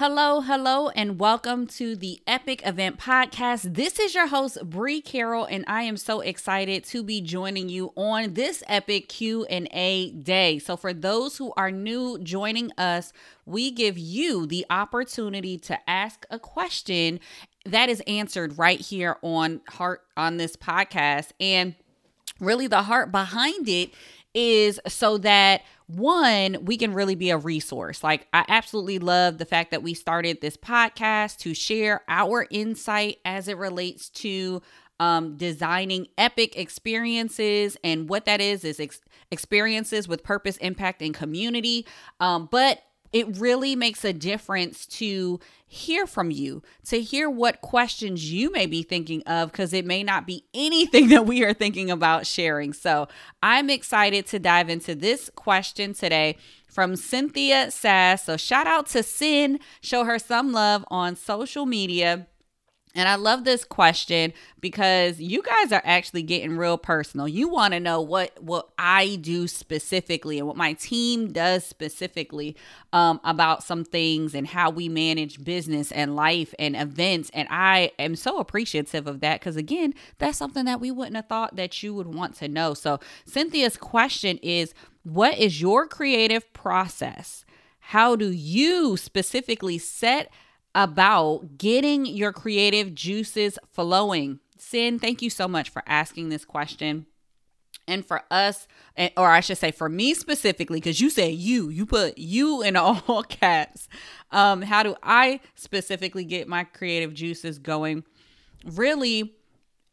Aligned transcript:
Hello, 0.00 0.40
hello, 0.40 0.88
and 0.88 1.20
welcome 1.20 1.66
to 1.66 1.94
the 1.94 2.22
Epic 2.26 2.62
Event 2.64 2.98
Podcast. 2.98 3.74
This 3.74 3.98
is 3.98 4.14
your 4.14 4.28
host 4.28 4.56
Bree 4.64 5.02
Carroll, 5.02 5.44
and 5.44 5.62
I 5.68 5.82
am 5.82 5.98
so 5.98 6.20
excited 6.20 6.84
to 6.84 7.02
be 7.02 7.20
joining 7.20 7.68
you 7.68 7.92
on 7.96 8.32
this 8.32 8.62
epic 8.66 9.10
Q 9.10 9.44
and 9.44 9.68
A 9.72 10.10
day. 10.12 10.58
So, 10.58 10.78
for 10.78 10.94
those 10.94 11.36
who 11.36 11.52
are 11.54 11.70
new 11.70 12.18
joining 12.18 12.72
us, 12.78 13.12
we 13.44 13.70
give 13.70 13.98
you 13.98 14.46
the 14.46 14.64
opportunity 14.70 15.58
to 15.58 15.78
ask 15.86 16.24
a 16.30 16.38
question 16.38 17.20
that 17.66 17.90
is 17.90 18.02
answered 18.06 18.56
right 18.56 18.80
here 18.80 19.18
on 19.20 19.60
Heart 19.68 20.00
on 20.16 20.38
this 20.38 20.56
podcast, 20.56 21.32
and 21.38 21.74
really 22.40 22.66
the 22.66 22.84
heart 22.84 23.12
behind 23.12 23.68
it 23.68 23.90
is 24.34 24.80
so 24.86 25.18
that 25.18 25.62
one, 25.86 26.58
we 26.64 26.76
can 26.76 26.94
really 26.94 27.16
be 27.16 27.30
a 27.30 27.36
resource. 27.36 28.04
Like, 28.04 28.28
I 28.32 28.44
absolutely 28.48 29.00
love 29.00 29.38
the 29.38 29.44
fact 29.44 29.72
that 29.72 29.82
we 29.82 29.92
started 29.92 30.40
this 30.40 30.56
podcast 30.56 31.38
to 31.38 31.52
share 31.52 32.02
our 32.08 32.46
insight 32.50 33.18
as 33.24 33.48
it 33.48 33.56
relates 33.56 34.08
to 34.10 34.62
um, 35.00 35.36
designing 35.36 36.06
epic 36.16 36.56
experiences. 36.56 37.76
And 37.82 38.08
what 38.08 38.26
that 38.26 38.40
is, 38.40 38.64
is 38.64 38.78
ex- 38.78 39.00
experiences 39.30 40.06
with 40.06 40.22
purpose, 40.22 40.58
impact, 40.58 41.02
and 41.02 41.14
community. 41.14 41.86
Um, 42.20 42.48
but 42.50 42.82
it 43.12 43.38
really 43.38 43.74
makes 43.74 44.04
a 44.04 44.12
difference 44.12 44.86
to 44.86 45.40
hear 45.66 46.06
from 46.06 46.30
you, 46.30 46.62
to 46.84 47.00
hear 47.00 47.30
what 47.30 47.60
questions 47.60 48.32
you 48.32 48.50
may 48.50 48.66
be 48.66 48.82
thinking 48.82 49.22
of, 49.22 49.50
because 49.52 49.72
it 49.72 49.86
may 49.86 50.02
not 50.02 50.26
be 50.26 50.44
anything 50.52 51.08
that 51.10 51.26
we 51.26 51.44
are 51.44 51.54
thinking 51.54 51.90
about 51.90 52.26
sharing. 52.26 52.72
So 52.72 53.08
I'm 53.42 53.70
excited 53.70 54.26
to 54.28 54.38
dive 54.38 54.68
into 54.68 54.94
this 54.94 55.30
question 55.34 55.94
today 55.94 56.36
from 56.68 56.96
Cynthia 56.96 57.70
Sass. 57.70 58.24
So 58.24 58.36
shout 58.36 58.66
out 58.66 58.86
to 58.88 59.02
Sin, 59.02 59.60
show 59.80 60.04
her 60.04 60.18
some 60.18 60.52
love 60.52 60.84
on 60.88 61.16
social 61.16 61.66
media. 61.66 62.26
And 62.94 63.08
I 63.08 63.14
love 63.14 63.44
this 63.44 63.64
question 63.64 64.32
because 64.60 65.20
you 65.20 65.42
guys 65.42 65.70
are 65.70 65.82
actually 65.84 66.24
getting 66.24 66.56
real 66.56 66.76
personal. 66.76 67.28
You 67.28 67.48
want 67.48 67.72
to 67.72 67.80
know 67.80 68.00
what 68.00 68.42
what 68.42 68.68
I 68.78 69.16
do 69.16 69.46
specifically 69.46 70.38
and 70.38 70.46
what 70.48 70.56
my 70.56 70.72
team 70.72 71.32
does 71.32 71.64
specifically 71.64 72.56
um, 72.92 73.20
about 73.22 73.62
some 73.62 73.84
things 73.84 74.34
and 74.34 74.48
how 74.48 74.70
we 74.70 74.88
manage 74.88 75.44
business 75.44 75.92
and 75.92 76.16
life 76.16 76.52
and 76.58 76.74
events. 76.74 77.30
And 77.32 77.46
I 77.50 77.92
am 77.98 78.16
so 78.16 78.38
appreciative 78.38 79.06
of 79.06 79.20
that 79.20 79.38
because 79.38 79.56
again, 79.56 79.94
that's 80.18 80.38
something 80.38 80.64
that 80.64 80.80
we 80.80 80.90
wouldn't 80.90 81.16
have 81.16 81.28
thought 81.28 81.54
that 81.56 81.82
you 81.84 81.94
would 81.94 82.12
want 82.12 82.34
to 82.36 82.48
know. 82.48 82.74
So 82.74 82.98
Cynthia's 83.24 83.76
question 83.76 84.38
is, 84.38 84.74
what 85.04 85.38
is 85.38 85.60
your 85.60 85.86
creative 85.86 86.52
process? 86.52 87.44
How 87.78 88.16
do 88.16 88.30
you 88.30 88.96
specifically 88.96 89.78
set 89.78 90.30
about 90.74 91.58
getting 91.58 92.06
your 92.06 92.32
creative 92.32 92.94
juices 92.94 93.58
flowing. 93.72 94.40
Sin, 94.56 94.98
thank 94.98 95.22
you 95.22 95.30
so 95.30 95.48
much 95.48 95.70
for 95.70 95.82
asking 95.86 96.28
this 96.28 96.44
question. 96.44 97.06
And 97.88 98.06
for 98.06 98.22
us, 98.30 98.68
or 99.16 99.28
I 99.30 99.40
should 99.40 99.58
say 99.58 99.72
for 99.72 99.88
me 99.88 100.14
specifically, 100.14 100.78
because 100.78 101.00
you 101.00 101.10
say 101.10 101.30
you, 101.30 101.70
you 101.70 101.86
put 101.86 102.18
you 102.18 102.62
in 102.62 102.76
all 102.76 103.22
caps. 103.28 103.88
Um, 104.30 104.62
how 104.62 104.82
do 104.82 104.94
I 105.02 105.40
specifically 105.56 106.24
get 106.24 106.46
my 106.46 106.64
creative 106.64 107.14
juices 107.14 107.58
going? 107.58 108.04
Really, 108.64 109.34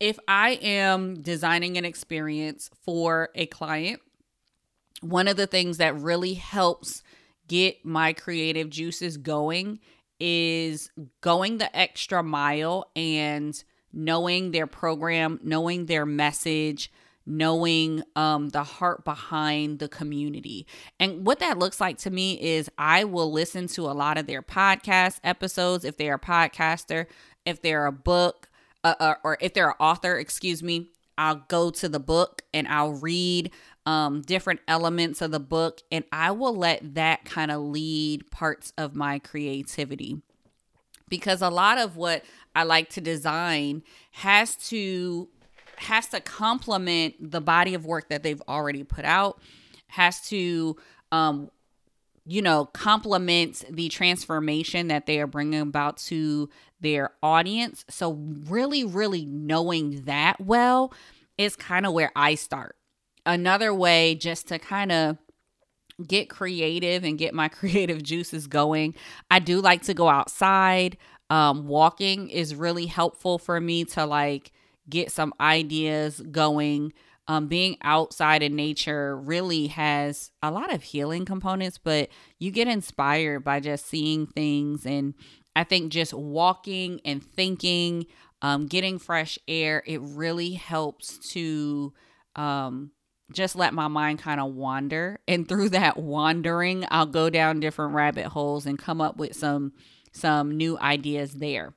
if 0.00 0.18
I 0.26 0.52
am 0.62 1.20
designing 1.20 1.76
an 1.76 1.84
experience 1.84 2.70
for 2.82 3.28
a 3.34 3.46
client, 3.46 4.00
one 5.02 5.28
of 5.28 5.36
the 5.36 5.46
things 5.46 5.76
that 5.76 5.96
really 5.96 6.34
helps 6.34 7.02
get 7.46 7.84
my 7.84 8.12
creative 8.12 8.70
juices 8.70 9.16
going 9.16 9.80
is 10.24 10.88
going 11.20 11.58
the 11.58 11.76
extra 11.76 12.22
mile 12.22 12.88
and 12.94 13.64
knowing 13.92 14.52
their 14.52 14.68
program, 14.68 15.40
knowing 15.42 15.86
their 15.86 16.06
message, 16.06 16.92
knowing 17.26 18.04
um, 18.14 18.50
the 18.50 18.62
heart 18.62 19.04
behind 19.04 19.80
the 19.80 19.88
community. 19.88 20.64
And 21.00 21.26
what 21.26 21.40
that 21.40 21.58
looks 21.58 21.80
like 21.80 21.98
to 21.98 22.10
me 22.10 22.40
is 22.40 22.70
I 22.78 23.02
will 23.02 23.32
listen 23.32 23.66
to 23.68 23.82
a 23.82 23.92
lot 23.92 24.16
of 24.16 24.28
their 24.28 24.42
podcast 24.42 25.18
episodes 25.24 25.84
if 25.84 25.96
they're 25.96 26.14
a 26.14 26.20
podcaster, 26.20 27.06
if 27.44 27.60
they're 27.60 27.86
a 27.86 27.92
book, 27.92 28.48
uh, 28.84 28.94
uh, 29.00 29.14
or 29.24 29.38
if 29.40 29.54
they're 29.54 29.70
an 29.70 29.76
author, 29.80 30.16
excuse 30.16 30.62
me. 30.62 30.90
I'll 31.18 31.44
go 31.48 31.70
to 31.70 31.88
the 31.88 32.00
book 32.00 32.42
and 32.54 32.66
I'll 32.68 32.94
read 32.94 33.50
um, 33.86 34.22
different 34.22 34.60
elements 34.68 35.20
of 35.20 35.30
the 35.30 35.40
book, 35.40 35.82
and 35.90 36.04
I 36.12 36.30
will 36.30 36.54
let 36.54 36.94
that 36.94 37.24
kind 37.24 37.50
of 37.50 37.60
lead 37.62 38.30
parts 38.30 38.72
of 38.78 38.94
my 38.94 39.18
creativity. 39.18 40.22
Because 41.08 41.42
a 41.42 41.50
lot 41.50 41.78
of 41.78 41.96
what 41.96 42.24
I 42.54 42.62
like 42.62 42.88
to 42.90 43.00
design 43.00 43.82
has 44.12 44.56
to 44.68 45.28
has 45.76 46.06
to 46.08 46.20
complement 46.20 47.14
the 47.32 47.40
body 47.40 47.74
of 47.74 47.84
work 47.84 48.08
that 48.08 48.22
they've 48.22 48.42
already 48.48 48.84
put 48.84 49.04
out, 49.04 49.40
has 49.88 50.20
to 50.28 50.76
um, 51.10 51.50
you 52.24 52.40
know, 52.40 52.66
complement 52.66 53.64
the 53.68 53.88
transformation 53.88 54.88
that 54.88 55.06
they 55.06 55.18
are 55.18 55.26
bringing 55.26 55.60
about 55.60 55.96
to 55.96 56.48
their 56.80 57.10
audience. 57.22 57.84
So, 57.88 58.12
really, 58.12 58.84
really 58.84 59.24
knowing 59.24 60.04
that 60.04 60.40
well 60.40 60.92
is 61.36 61.56
kind 61.56 61.84
of 61.84 61.92
where 61.92 62.12
I 62.14 62.36
start 62.36 62.76
another 63.26 63.72
way 63.74 64.14
just 64.14 64.48
to 64.48 64.58
kind 64.58 64.92
of 64.92 65.18
get 66.06 66.28
creative 66.28 67.04
and 67.04 67.18
get 67.18 67.34
my 67.34 67.48
creative 67.48 68.02
juices 68.02 68.46
going. 68.46 68.94
I 69.30 69.38
do 69.38 69.60
like 69.60 69.82
to 69.82 69.94
go 69.94 70.08
outside. 70.08 70.96
Um, 71.30 71.66
walking 71.66 72.28
is 72.28 72.54
really 72.54 72.86
helpful 72.86 73.38
for 73.38 73.60
me 73.60 73.84
to 73.86 74.04
like 74.04 74.52
get 74.88 75.10
some 75.10 75.32
ideas 75.40 76.20
going. 76.30 76.92
Um, 77.28 77.46
being 77.46 77.76
outside 77.82 78.42
in 78.42 78.56
nature 78.56 79.16
really 79.16 79.68
has 79.68 80.32
a 80.42 80.50
lot 80.50 80.72
of 80.72 80.82
healing 80.82 81.24
components, 81.24 81.78
but 81.78 82.08
you 82.38 82.50
get 82.50 82.66
inspired 82.66 83.44
by 83.44 83.60
just 83.60 83.86
seeing 83.86 84.26
things. 84.26 84.84
And 84.84 85.14
I 85.54 85.64
think 85.64 85.92
just 85.92 86.12
walking 86.12 87.00
and 87.04 87.22
thinking, 87.22 88.06
um, 88.42 88.66
getting 88.66 88.98
fresh 88.98 89.38
air, 89.46 89.84
it 89.86 90.00
really 90.02 90.54
helps 90.54 91.16
to 91.30 91.92
um, 92.34 92.90
just 93.32 93.56
let 93.56 93.74
my 93.74 93.88
mind 93.88 94.18
kind 94.18 94.40
of 94.40 94.54
wander. 94.54 95.18
And 95.26 95.48
through 95.48 95.70
that 95.70 95.96
wandering 95.96 96.84
i'll 96.90 97.06
go 97.06 97.30
down 97.30 97.60
different 97.60 97.94
rabbit 97.94 98.26
holes 98.26 98.66
and 98.66 98.78
come 98.78 99.00
up 99.00 99.16
with 99.16 99.34
some 99.36 99.72
some 100.12 100.56
new 100.56 100.78
ideas 100.78 101.34
there. 101.34 101.74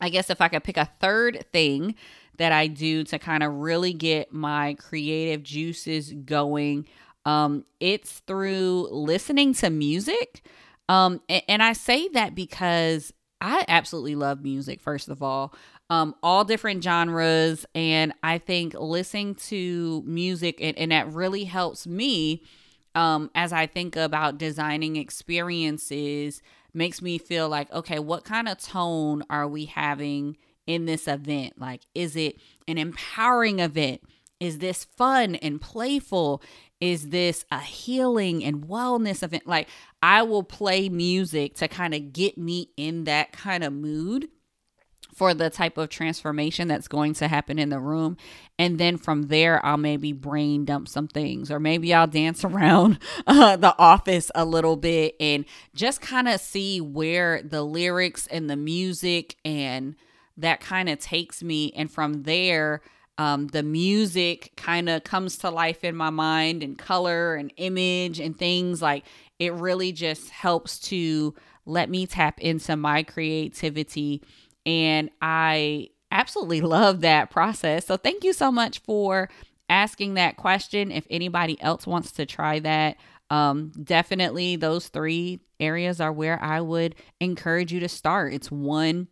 I 0.00 0.08
guess 0.08 0.30
if 0.30 0.40
i 0.40 0.48
could 0.48 0.64
pick 0.64 0.76
a 0.76 0.90
third 1.00 1.46
thing 1.52 1.94
that 2.38 2.52
i 2.52 2.66
do 2.66 3.04
to 3.04 3.18
kind 3.18 3.42
of 3.42 3.52
really 3.52 3.92
get 3.92 4.32
my 4.32 4.74
creative 4.74 5.42
juices 5.42 6.12
going 6.12 6.86
um 7.24 7.64
it's 7.80 8.20
through 8.20 8.88
listening 8.90 9.54
to 9.54 9.70
music. 9.70 10.42
Um 10.88 11.20
and, 11.28 11.42
and 11.48 11.62
i 11.62 11.72
say 11.72 12.08
that 12.08 12.34
because 12.34 13.12
i 13.44 13.64
absolutely 13.68 14.14
love 14.14 14.42
music 14.42 14.80
first 14.80 15.08
of 15.08 15.22
all 15.22 15.54
um, 15.90 16.14
all 16.22 16.44
different 16.44 16.82
genres. 16.82 17.66
And 17.74 18.12
I 18.22 18.38
think 18.38 18.74
listening 18.74 19.34
to 19.36 20.02
music, 20.06 20.58
and, 20.60 20.76
and 20.78 20.92
that 20.92 21.12
really 21.12 21.44
helps 21.44 21.86
me 21.86 22.42
um, 22.94 23.30
as 23.34 23.52
I 23.52 23.66
think 23.66 23.96
about 23.96 24.38
designing 24.38 24.96
experiences, 24.96 26.42
makes 26.72 27.02
me 27.02 27.18
feel 27.18 27.48
like, 27.48 27.72
okay, 27.72 27.98
what 27.98 28.24
kind 28.24 28.48
of 28.48 28.58
tone 28.58 29.24
are 29.28 29.48
we 29.48 29.64
having 29.64 30.36
in 30.66 30.86
this 30.86 31.08
event? 31.08 31.54
Like, 31.58 31.82
is 31.94 32.16
it 32.16 32.36
an 32.68 32.78
empowering 32.78 33.58
event? 33.58 34.00
Is 34.40 34.58
this 34.58 34.84
fun 34.84 35.34
and 35.36 35.60
playful? 35.60 36.42
Is 36.84 37.08
this 37.08 37.46
a 37.50 37.60
healing 37.60 38.44
and 38.44 38.66
wellness 38.66 39.22
event? 39.22 39.46
Like, 39.46 39.70
I 40.02 40.20
will 40.20 40.42
play 40.42 40.90
music 40.90 41.54
to 41.54 41.66
kind 41.66 41.94
of 41.94 42.12
get 42.12 42.36
me 42.36 42.68
in 42.76 43.04
that 43.04 43.32
kind 43.32 43.64
of 43.64 43.72
mood 43.72 44.28
for 45.14 45.32
the 45.32 45.48
type 45.48 45.78
of 45.78 45.88
transformation 45.88 46.68
that's 46.68 46.86
going 46.86 47.14
to 47.14 47.26
happen 47.26 47.58
in 47.58 47.70
the 47.70 47.80
room. 47.80 48.18
And 48.58 48.78
then 48.78 48.98
from 48.98 49.28
there, 49.28 49.64
I'll 49.64 49.78
maybe 49.78 50.12
brain 50.12 50.66
dump 50.66 50.88
some 50.88 51.08
things, 51.08 51.50
or 51.50 51.58
maybe 51.58 51.94
I'll 51.94 52.06
dance 52.06 52.44
around 52.44 52.98
uh, 53.26 53.56
the 53.56 53.74
office 53.78 54.30
a 54.34 54.44
little 54.44 54.76
bit 54.76 55.14
and 55.18 55.46
just 55.74 56.02
kind 56.02 56.28
of 56.28 56.38
see 56.38 56.82
where 56.82 57.40
the 57.42 57.62
lyrics 57.62 58.26
and 58.26 58.50
the 58.50 58.56
music 58.56 59.36
and 59.42 59.96
that 60.36 60.60
kind 60.60 60.90
of 60.90 60.98
takes 60.98 61.42
me. 61.42 61.72
And 61.74 61.90
from 61.90 62.24
there, 62.24 62.82
um, 63.18 63.46
the 63.48 63.62
music 63.62 64.52
kind 64.56 64.88
of 64.88 65.04
comes 65.04 65.38
to 65.38 65.50
life 65.50 65.84
in 65.84 65.94
my 65.94 66.10
mind 66.10 66.62
and 66.62 66.76
color 66.76 67.34
and 67.34 67.52
image 67.56 68.18
and 68.20 68.36
things 68.36 68.82
like 68.82 69.04
it 69.38 69.52
really 69.54 69.92
just 69.92 70.30
helps 70.30 70.78
to 70.78 71.34
let 71.66 71.88
me 71.88 72.06
tap 72.06 72.40
into 72.40 72.76
my 72.76 73.02
creativity. 73.02 74.22
And 74.66 75.10
i 75.20 75.88
absolutely 76.10 76.60
love 76.62 77.00
that 77.02 77.30
process. 77.30 77.86
So 77.86 77.96
thank 77.96 78.24
you 78.24 78.32
so 78.32 78.50
much 78.50 78.78
for 78.80 79.28
asking 79.68 80.14
that 80.14 80.36
question. 80.36 80.90
If 80.90 81.06
anybody 81.10 81.60
else 81.60 81.86
wants 81.86 82.12
to 82.12 82.26
try 82.26 82.58
that 82.60 82.96
um, 83.30 83.72
definitely 83.82 84.56
those 84.56 84.88
three 84.88 85.40
areas 85.58 86.00
are 86.00 86.12
where 86.12 86.42
i 86.42 86.60
would 86.60 86.94
encourage 87.20 87.72
you 87.72 87.80
to 87.80 87.88
start. 87.88 88.34
It's 88.34 88.50
one 88.50 89.08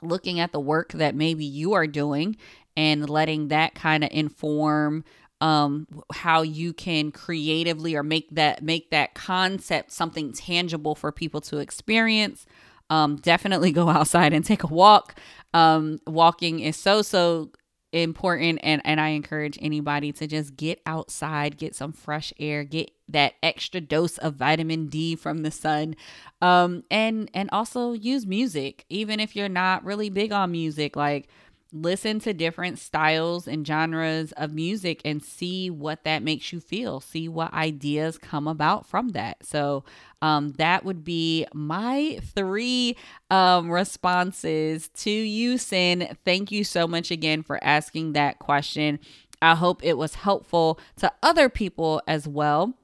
looking 0.00 0.40
at 0.40 0.52
the 0.52 0.60
work 0.60 0.92
that 0.92 1.14
maybe 1.14 1.44
you 1.44 1.74
are 1.74 1.86
doing 1.86 2.36
and 2.76 3.08
letting 3.08 3.48
that 3.48 3.74
kind 3.74 4.04
of 4.04 4.10
inform 4.12 5.04
um, 5.42 5.88
how 6.12 6.42
you 6.42 6.72
can 6.72 7.10
creatively 7.10 7.96
or 7.96 8.04
make 8.04 8.28
that 8.30 8.62
make 8.62 8.90
that 8.90 9.14
concept 9.14 9.90
something 9.90 10.32
tangible 10.32 10.94
for 10.94 11.10
people 11.10 11.40
to 11.42 11.58
experience. 11.58 12.46
Um, 12.90 13.16
definitely 13.16 13.72
go 13.72 13.88
outside 13.88 14.32
and 14.32 14.44
take 14.44 14.62
a 14.62 14.68
walk. 14.68 15.18
Um, 15.52 15.98
walking 16.06 16.60
is 16.60 16.76
so 16.76 17.02
so 17.02 17.50
important 17.92 18.58
and 18.62 18.80
and 18.84 19.00
I 19.00 19.08
encourage 19.08 19.58
anybody 19.60 20.12
to 20.12 20.26
just 20.28 20.56
get 20.56 20.80
outside, 20.86 21.58
get 21.58 21.74
some 21.74 21.92
fresh 21.92 22.32
air, 22.38 22.62
get 22.62 22.92
that 23.08 23.34
extra 23.42 23.80
dose 23.80 24.18
of 24.18 24.36
vitamin 24.36 24.86
D 24.86 25.16
from 25.16 25.38
the 25.38 25.50
sun. 25.50 25.96
Um 26.40 26.84
and 26.90 27.28
and 27.34 27.50
also 27.52 27.92
use 27.92 28.26
music 28.26 28.86
even 28.88 29.18
if 29.20 29.36
you're 29.36 29.48
not 29.48 29.84
really 29.84 30.08
big 30.08 30.32
on 30.32 30.52
music 30.52 30.96
like 30.96 31.28
listen 31.72 32.20
to 32.20 32.34
different 32.34 32.78
styles 32.78 33.48
and 33.48 33.66
genres 33.66 34.32
of 34.32 34.52
music 34.52 35.00
and 35.04 35.22
see 35.22 35.70
what 35.70 36.04
that 36.04 36.22
makes 36.22 36.52
you 36.52 36.60
feel 36.60 37.00
see 37.00 37.28
what 37.28 37.52
ideas 37.52 38.18
come 38.18 38.46
about 38.46 38.86
from 38.86 39.10
that. 39.10 39.44
So 39.44 39.84
um, 40.20 40.52
that 40.52 40.84
would 40.84 41.02
be 41.02 41.46
my 41.54 42.20
three 42.34 42.96
um, 43.30 43.70
responses 43.70 44.88
to 44.88 45.10
you 45.10 45.58
sin. 45.58 46.16
Thank 46.24 46.52
you 46.52 46.62
so 46.62 46.86
much 46.86 47.10
again 47.10 47.42
for 47.42 47.62
asking 47.64 48.12
that 48.12 48.38
question. 48.38 49.00
I 49.40 49.56
hope 49.56 49.82
it 49.82 49.98
was 49.98 50.14
helpful 50.14 50.78
to 50.98 51.12
other 51.22 51.48
people 51.48 52.00
as 52.06 52.28
well. 52.28 52.74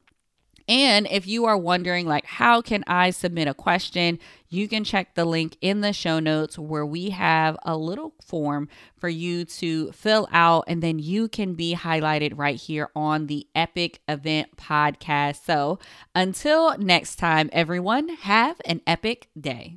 And 0.68 1.08
if 1.10 1.26
you 1.26 1.46
are 1.46 1.56
wondering, 1.56 2.06
like, 2.06 2.26
how 2.26 2.60
can 2.60 2.84
I 2.86 3.10
submit 3.10 3.48
a 3.48 3.54
question, 3.54 4.18
you 4.48 4.68
can 4.68 4.84
check 4.84 5.14
the 5.14 5.24
link 5.24 5.56
in 5.60 5.80
the 5.80 5.92
show 5.92 6.18
notes 6.18 6.58
where 6.58 6.86
we 6.86 7.10
have 7.10 7.56
a 7.62 7.76
little 7.76 8.14
form 8.24 8.68
for 8.96 9.08
you 9.08 9.44
to 9.44 9.92
fill 9.92 10.28
out, 10.32 10.64
and 10.66 10.82
then 10.82 10.98
you 10.98 11.28
can 11.28 11.54
be 11.54 11.74
highlighted 11.74 12.32
right 12.36 12.56
here 12.56 12.90
on 12.96 13.26
the 13.26 13.46
Epic 13.54 14.00
Event 14.08 14.56
Podcast. 14.56 15.44
So 15.44 15.78
until 16.14 16.76
next 16.78 17.16
time, 17.16 17.50
everyone, 17.52 18.08
have 18.08 18.60
an 18.64 18.80
epic 18.86 19.28
day. 19.38 19.76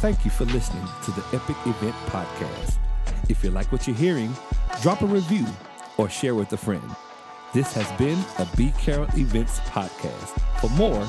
Thank 0.00 0.24
you 0.24 0.30
for 0.30 0.44
listening 0.44 0.86
to 1.04 1.10
the 1.12 1.24
Epic 1.32 1.56
Event 1.64 1.94
Podcast. 2.06 2.76
If 3.28 3.42
you 3.42 3.50
like 3.50 3.72
what 3.72 3.86
you're 3.86 3.96
hearing, 3.96 4.32
drop 4.82 5.02
a 5.02 5.06
review 5.06 5.46
or 5.96 6.08
share 6.10 6.34
with 6.34 6.52
a 6.52 6.56
friend. 6.56 6.84
This 7.54 7.72
has 7.72 7.90
been 7.92 8.18
a 8.38 8.46
B 8.56 8.72
Carroll 8.78 9.08
Events 9.16 9.60
podcast. 9.60 10.38
For 10.60 10.68
more, 10.70 11.02